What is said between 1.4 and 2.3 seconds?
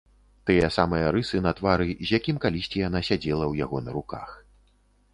на твары, з